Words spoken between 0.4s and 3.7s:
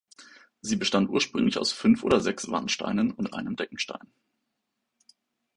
Sie bestand ursprünglich aus fünf oder sechs Wandsteinen und einem